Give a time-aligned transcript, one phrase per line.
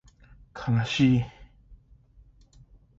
[0.51, 1.21] かなしい